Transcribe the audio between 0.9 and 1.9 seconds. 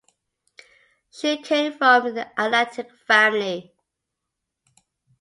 She came